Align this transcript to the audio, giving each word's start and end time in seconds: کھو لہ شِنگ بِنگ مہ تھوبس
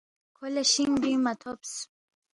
کھو 0.35 0.45
لہ 0.53 0.63
شِنگ 0.71 0.95
بِنگ 1.01 1.19
مہ 1.23 1.33
تھوبس 1.41 1.73